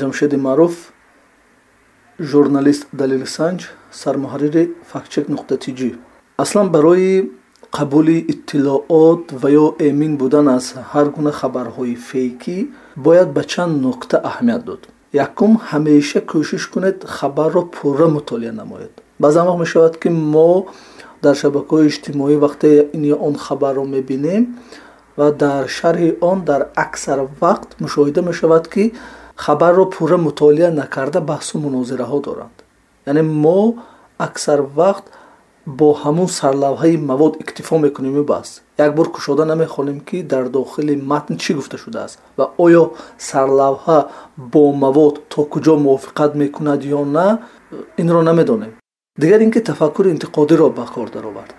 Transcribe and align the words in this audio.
ҷамшеди 0.00 0.36
маъруф 0.46 0.74
журналист 2.30 2.84
далилсанҷ 3.00 3.60
сармуҳаррири 4.00 4.64
фактчек 4.90 5.24
нуқтати 5.34 5.70
ҷи 5.78 5.90
аслан 6.42 6.68
барои 6.76 7.12
қабули 7.76 8.18
иттилоот 8.32 9.24
ва 9.40 9.48
ё 9.50 9.66
эмин 9.88 10.16
будан 10.16 10.46
аз 10.56 10.66
ҳар 10.92 11.06
гуна 11.16 11.32
хабарҳои 11.40 11.94
фейкӣ 12.08 12.58
бояд 12.96 13.28
ба 13.36 13.42
чанд 13.52 13.74
нукта 13.84 14.16
аҳамият 14.30 14.62
дод. 14.68 14.82
Якум 15.26 15.52
ҳамеша 15.70 16.20
кӯшиш 16.30 16.64
кунед 16.72 16.98
хабарро 17.16 17.62
пурра 17.74 18.08
мутолиа 18.16 18.52
намоед. 18.52 18.92
Баъзан 19.22 19.46
вақт 19.48 19.58
мешавад 19.64 19.94
ки 20.02 20.08
мо 20.08 20.66
дар 21.22 21.34
шабакаҳои 21.42 21.88
иҷтимоӣ 21.90 22.34
вақте 22.44 22.68
ин 22.96 23.02
ё 23.14 23.16
он 23.28 23.34
хабарро 23.44 23.84
мебинем 23.94 24.42
ва 25.18 25.28
дар 25.42 25.62
шарҳи 25.78 26.10
он 26.30 26.38
дар 26.50 26.62
аксар 26.84 27.18
вақт 27.42 27.68
мушоҳида 27.84 28.20
мешавад 28.30 28.64
ки 28.72 28.84
хабарро 29.44 29.84
пурра 29.94 30.18
мутолиа 30.26 30.70
накарда 30.80 31.20
баҳсу 31.30 31.54
мунозираҳо 31.64 32.18
доранд. 32.26 32.56
Яъне 33.10 33.22
мо 33.44 33.60
аксар 34.26 34.60
вақт 34.78 35.04
бо 35.78 35.88
ҳамун 36.02 36.28
сарлавҳаи 36.38 36.96
мавод 37.10 37.34
иктифо 37.42 37.78
мекунему 37.78 38.24
бас. 38.32 38.48
Як 38.78 38.94
бор 38.96 39.06
кушода 39.14 39.44
намехонем 39.44 40.00
ки 40.08 40.22
дар 40.22 40.44
дохили 40.48 40.94
матн 41.10 41.34
чӣ 41.42 41.50
гуфта 41.58 41.76
шудааст? 41.84 42.18
ва 42.38 42.46
оё 42.64 42.84
сарлавҳа 43.28 43.98
бо 44.52 44.62
мавод 44.84 45.14
то 45.32 45.40
куҷо 45.52 45.74
мувофиқат 45.84 46.32
мекунад 46.42 46.80
ё 46.98 47.00
на 47.16 47.26
инро 48.02 48.22
намедонем. 48.22 48.72
Дигар 49.22 49.40
ин 49.40 49.50
ки 49.54 49.60
тафаккури 49.60 50.08
интиқодиро 50.14 50.66
ба 50.78 50.84
кор 50.94 51.08
даровард. 51.10 51.54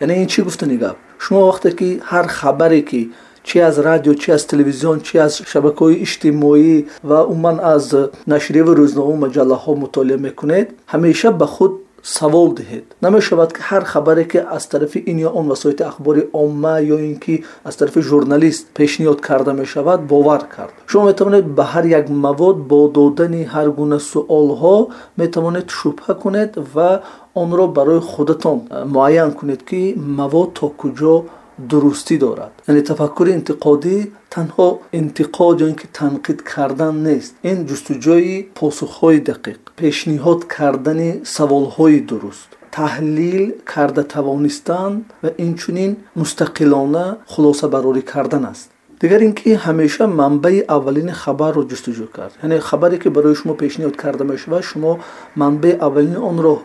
Яъне 0.00 0.14
ин 0.22 0.28
чӣ 0.32 0.40
гуфтани 0.42 0.76
гап 0.76 0.96
шумо 1.22 1.40
вақте 1.50 1.70
ки 1.78 1.88
ҳар 2.10 2.26
хабаре 2.38 2.82
ки 2.90 3.00
чи 3.44 3.58
аз 3.58 3.78
радио 3.78 4.14
чи 4.14 4.30
аз 4.30 4.42
телевизион 4.46 5.00
чи 5.06 5.18
аз 5.18 5.32
шабакаҳои 5.50 6.00
иҷтимоӣ 6.04 6.84
ва 7.04 7.18
умуман 7.32 7.56
аз 7.74 7.84
нашрияву 8.26 8.72
рӯзномау 8.80 9.16
маҷаллаҳо 9.24 9.72
мутолиа 9.84 10.18
мекунед 10.26 10.66
ҳамеша 10.92 11.30
ба 11.40 11.46
худ 11.54 11.72
савол 12.02 12.48
диҳед. 12.58 12.84
Намешавад 13.02 13.50
ки 13.52 13.60
ҳар 13.68 13.84
хабаре 13.92 14.24
ки 14.30 14.38
аз 14.56 14.66
тарафи 14.66 14.98
ин 15.10 15.18
ё 15.26 15.30
он 15.38 15.46
васоити 15.52 15.82
ахбори 15.90 16.22
омма 16.32 16.74
ё 16.94 16.98
ин 17.08 17.16
ки 17.24 17.44
аз 17.64 17.76
тарафи 17.76 18.00
журналист 18.00 18.64
пешниҳод 18.78 19.20
карда 19.20 19.52
мешавад 19.52 20.00
бовар 20.12 20.42
кард. 20.56 20.74
Шумо 20.86 21.04
метавонед 21.10 21.44
ба 21.56 21.64
ҳар 21.72 21.84
як 22.00 22.08
мавод 22.08 22.56
бо 22.70 22.88
додани 22.88 23.42
ҳар 23.54 23.68
гуна 23.78 23.98
суолҳо 24.12 24.76
метавонед 25.16 25.66
шубҳа 25.78 26.14
кунед 26.22 26.50
ва 26.74 26.90
онро 27.34 27.66
барои 27.76 28.00
худатон 28.00 28.58
муайян 28.94 29.30
кунед 29.38 29.60
ки 29.68 29.94
мавод 30.18 30.48
то 30.58 30.66
куҷо 30.80 31.14
дурустӣ 31.70 32.16
дорад 32.24 32.52
яъне 32.68 32.82
тафаккури 32.90 33.30
интиқодӣ 33.38 33.96
танҳо 34.34 34.68
интиқод 35.00 35.56
ё 35.64 35.66
ин 35.72 35.76
ки 35.80 35.86
танқид 35.98 36.38
кардан 36.52 36.94
нест 37.08 37.32
ин 37.50 37.58
ҷустуҷӯи 37.68 38.36
посухҳои 38.58 39.18
дақиқ 39.30 39.60
пешниҳод 39.80 40.40
кардани 40.56 41.10
саволҳои 41.36 42.00
дуруст 42.10 42.50
таҳлил 42.78 43.44
карда 43.72 44.02
тавонистан 44.14 44.92
ва 45.22 45.30
инчунин 45.46 45.92
мустақилона 46.20 47.06
хулосабарорӣ 47.32 48.02
кардан 48.12 48.44
аст 48.52 48.68
дигар 49.02 49.20
ин 49.26 49.32
ки 49.38 49.50
ҳамеша 49.64 50.04
манбаи 50.20 50.58
аввалини 50.76 51.12
хабарро 51.22 51.62
ҷустуҷӯ 51.70 52.06
кард 52.16 52.32
яъне 52.44 52.56
хабаре 52.68 52.96
ки 53.02 53.08
барои 53.16 53.34
шумо 53.40 53.54
пешниҳод 53.62 53.96
карда 54.02 54.24
мешавад 54.32 54.62
шумо 54.70 54.92
манбаи 55.42 55.74
аввалини 55.86 56.18
онро 56.30 56.56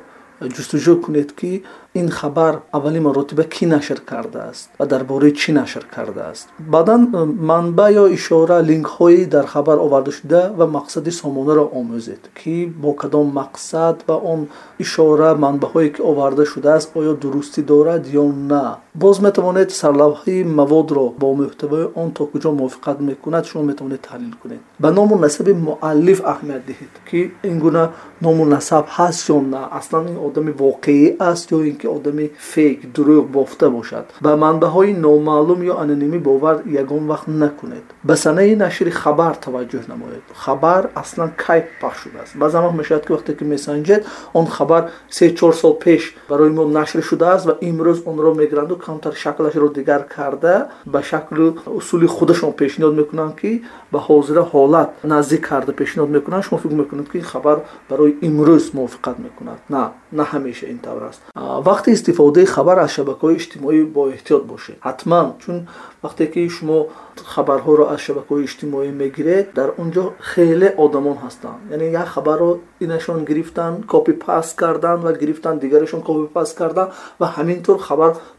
ҷустуҷӯ 0.41 0.93
кунед 1.03 1.30
ки 1.39 1.63
ин 1.99 2.09
хабар 2.09 2.53
аввалин 2.77 3.03
маротиба 3.03 3.43
кӣ 3.43 3.66
нашр 3.66 3.99
кардааст 4.09 4.69
ва 4.79 4.85
дар 4.85 5.03
бораи 5.03 5.31
чӣ 5.39 5.52
нашр 5.59 5.83
кардааст. 5.95 6.45
Баъдан 6.59 7.02
э, 7.13 7.25
манба 7.49 7.88
ё 8.02 8.05
ишора 8.17 8.57
линкҳои 8.69 9.25
дар 9.25 9.45
хабар 9.53 9.77
овардашуда 9.85 10.41
ва 10.59 10.66
мақсади 10.77 11.11
сомонаро 11.21 11.66
омӯзед 11.79 12.23
ки 12.38 12.55
бо 12.81 12.94
кадом 13.02 13.27
мақсад 13.39 13.95
ва 14.07 14.16
он 14.33 14.41
ишора 14.85 15.29
манбаҳое 15.44 15.89
ки 15.95 16.02
оварда 16.11 16.45
шудааст 16.53 16.88
оё 16.99 17.13
дурустӣ 17.22 17.61
дорад 17.72 18.03
ё 18.22 18.25
на? 18.51 18.66
Боз 18.94 19.19
метавонед 19.28 19.69
сарлавҳаи 19.81 20.44
маводро 20.59 21.06
бо 21.22 21.28
муҳтавои 21.41 21.85
он 22.01 22.09
то 22.17 22.23
куҷо 22.31 22.50
мувофиқат 22.59 22.97
мекунад 23.09 23.44
шумо 23.50 23.63
метавонед 23.72 24.01
таҳлил 24.07 24.35
кунед. 24.41 24.62
Ба 24.79 24.89
ному 24.91 25.16
насаби 25.25 25.53
муаллиф 25.53 26.19
аҳамият 26.31 26.63
диҳед 26.69 26.94
ки 27.09 27.19
ин 27.50 27.56
гуна 27.63 27.83
ному 28.22 28.44
насаб 28.56 28.85
ҳаст 28.97 29.22
ё 29.35 29.38
на? 29.53 29.62
Аслан 29.79 30.06
ин 30.12 30.17
одами 30.27 30.51
воқеӣ 30.51 31.15
аст 31.19 31.51
ё 31.51 31.59
ин 31.69 31.75
ки 31.81 31.88
одами 31.88 32.31
фейк 32.51 32.79
дурӯғ 32.95 33.25
бофта 33.35 33.69
бошад. 33.69 34.05
Ба 34.21 34.31
манбаъҳои 34.43 34.93
номаълум 35.05 35.61
ё 35.71 35.73
анонимӣ 35.83 36.19
бовар 36.19 36.57
ягон 36.81 37.03
вақт 37.11 37.27
накунед. 37.27 37.85
Ба 38.03 38.15
санаи 38.15 38.55
нашри 38.55 38.91
хабар 38.91 39.35
таваҷҷӯҳ 39.45 39.83
намоед. 39.88 40.23
Хабар 40.43 40.83
аслан 41.01 41.31
кай 41.45 41.59
пахш 41.81 42.07
шудааст 42.07 42.38
баъзан 42.38 42.63
вақт 42.65 42.77
мешавад 42.77 43.05
ки 43.05 43.11
вақте 43.13 43.31
ки 43.38 43.43
месанҷед 43.43 44.05
он 44.33 44.45
хабар 44.45 44.83
се 45.09 45.35
чор 45.35 45.53
сол 45.53 45.73
пеш 45.79 46.15
барои 46.29 46.49
мо 46.49 46.65
нашр 46.65 47.01
шудааст 47.09 47.45
ва 47.45 47.57
имрӯз 47.61 47.99
онро 48.05 48.33
мегиранду 48.33 48.75
камтар 48.75 49.13
шаклашро 49.23 49.69
дигар 49.69 50.07
карда 50.15 50.69
ба 50.85 51.01
шакли 51.03 51.53
усули 51.65 52.07
худашон 52.07 52.51
пешниҳод 52.61 52.95
мекунанд 53.01 53.35
ки 53.39 53.63
ба 53.91 53.99
ҳозира 54.07 54.44
ҳолат 54.53 54.89
наздик 55.03 55.41
карда 55.49 55.71
пешниҳод 55.73 56.09
мекунанд. 56.09 56.44
Шумо 56.44 56.61
фикр 56.61 56.75
мекунед 56.75 57.09
ки 57.11 57.19
хабар 57.19 57.57
барои 57.89 58.17
имрӯз 58.21 58.65
мувофиқат 58.77 59.17
мекунад. 59.19 59.59
На 59.69 59.91
на 60.19 60.25
ҳамеша 60.31 60.66
ин 60.73 60.79
тавр 60.85 61.03
аст 61.11 61.22
вақти 61.69 61.89
истифодаи 61.97 62.45
хабар 62.55 62.78
аз 62.85 62.91
шабакаҳои 62.97 63.38
иҷтимоӣ 63.39 63.79
боэҳтиёт 63.97 64.44
бошед 64.51 64.78
ҳатман 64.88 65.28
чун 65.41 65.57
вақте 66.03 66.23
ки 66.33 66.41
шумо 66.55 66.79
хабарҳоро 67.33 67.85
аз 67.94 68.00
шабакаҳои 68.07 68.45
иҷтимоӣ 68.47 68.89
мегиред 69.01 69.45
дар 69.57 69.69
он 69.81 69.88
ҷо 69.95 70.03
хеле 70.31 70.69
одамон 70.85 71.17
ҳастанд 71.25 71.59
яъне 71.73 71.88
як 72.01 72.07
хабарро 72.16 72.51
инашон 72.85 73.19
гирифтанд 73.29 73.77
копи 73.91 74.13
паст 74.25 74.51
карданд 74.61 75.01
ва 75.06 75.11
гирифтанд 75.22 75.57
дигарешон 75.63 76.01
копи 76.07 76.25
паст 76.38 76.53
карданд 76.59 76.91
ва 77.19 77.27
ҳамин 77.35 77.59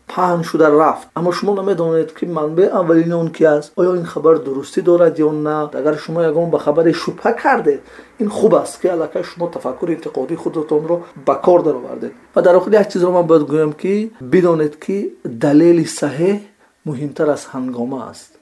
тур 0.08 0.14
хабар 0.14 0.38
паҳн 0.38 0.42
шуда 0.44 0.70
рафт. 0.70 1.08
Аммо 1.14 1.32
шумо 1.32 1.54
намедонед 1.54 2.12
ки 2.12 2.26
манбаи 2.26 2.66
аввалини 2.66 3.12
он 3.12 3.30
ки 3.30 3.44
аст 3.44 3.72
оё 3.76 3.96
ин 3.96 4.04
хабар 4.04 4.38
дурустӣ 4.38 4.82
дорад 4.82 5.18
ё 5.18 5.30
на? 5.30 5.70
Агар 5.72 5.98
шумо 5.98 6.22
ягон 6.22 6.50
ба 6.50 6.58
хабаре 6.58 6.92
шубҳа 6.92 7.32
кардед 7.32 7.80
ин 8.18 8.28
хуб 8.28 8.54
аст 8.54 8.80
ки 8.80 8.86
аллакай 8.86 9.22
шумо 9.22 9.48
тафаккури 9.48 9.94
интиқодии 9.94 10.36
худатонро 10.36 11.02
ба 11.26 11.34
кор 11.34 11.62
даровардед. 11.62 12.12
Ва 12.34 12.42
дар 12.42 12.56
охир 12.56 12.72
як 12.72 12.92
чизро 12.92 13.10
ман 13.12 13.26
бояд 13.26 13.42
гӯям 13.42 13.72
ки 13.72 14.12
бидонед 14.20 14.78
ки 14.78 15.14
далели 15.24 15.84
саҳеҳ 15.84 16.40
муҳимтар 16.86 17.28
аз 17.28 17.48
ҳангома 17.52 18.10
аст 18.10 18.37